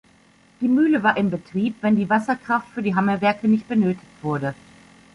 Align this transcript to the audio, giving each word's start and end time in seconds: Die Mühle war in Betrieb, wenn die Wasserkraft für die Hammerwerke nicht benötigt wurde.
Die 0.61 0.67
Mühle 0.67 1.03
war 1.03 1.15
in 1.15 1.29
Betrieb, 1.29 1.75
wenn 1.81 1.95
die 1.95 2.09
Wasserkraft 2.09 2.67
für 2.69 2.81
die 2.81 2.95
Hammerwerke 2.95 3.47
nicht 3.47 3.67
benötigt 3.67 4.23
wurde. 4.23 4.55